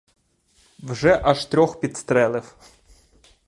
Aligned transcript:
Вже 0.83 1.21
аж 1.23 1.45
трьох 1.45 1.79
підстрелив. 1.79 2.55